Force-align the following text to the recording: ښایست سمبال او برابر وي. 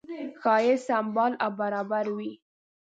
ښایست 0.41 0.85
سمبال 0.89 1.31
او 1.43 1.51
برابر 1.59 2.05
وي. 2.17 2.31